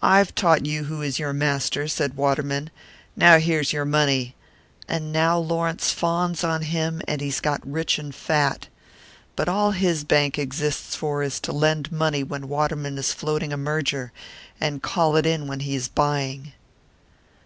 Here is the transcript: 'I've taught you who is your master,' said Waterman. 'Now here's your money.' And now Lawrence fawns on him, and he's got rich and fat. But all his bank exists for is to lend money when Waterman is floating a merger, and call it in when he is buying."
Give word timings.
'I've 0.00 0.34
taught 0.34 0.64
you 0.64 0.84
who 0.84 1.02
is 1.02 1.18
your 1.18 1.34
master,' 1.34 1.88
said 1.88 2.16
Waterman. 2.16 2.70
'Now 3.14 3.38
here's 3.38 3.70
your 3.70 3.84
money.' 3.84 4.34
And 4.88 5.12
now 5.12 5.36
Lawrence 5.36 5.92
fawns 5.92 6.42
on 6.42 6.62
him, 6.62 7.02
and 7.06 7.20
he's 7.20 7.38
got 7.40 7.70
rich 7.70 7.98
and 7.98 8.14
fat. 8.14 8.68
But 9.36 9.46
all 9.46 9.72
his 9.72 10.04
bank 10.04 10.38
exists 10.38 10.96
for 10.96 11.22
is 11.22 11.38
to 11.40 11.52
lend 11.52 11.92
money 11.92 12.22
when 12.22 12.48
Waterman 12.48 12.96
is 12.96 13.12
floating 13.12 13.52
a 13.52 13.58
merger, 13.58 14.10
and 14.58 14.82
call 14.82 15.16
it 15.16 15.26
in 15.26 15.46
when 15.48 15.60
he 15.60 15.74
is 15.74 15.86
buying." 15.88 16.54